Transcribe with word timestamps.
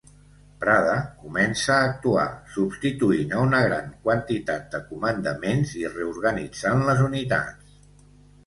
Prada 0.61 0.93
comença 1.25 1.73
a 1.75 1.83
actuar, 1.89 2.23
substituint 2.55 3.35
a 3.35 3.43
una 3.49 3.59
gran 3.67 3.91
quantitat 4.07 4.65
de 4.77 4.81
comandaments 4.89 5.75
i 5.83 5.87
reorganitzant 5.99 6.85
les 6.89 7.05
unitats. 7.11 7.87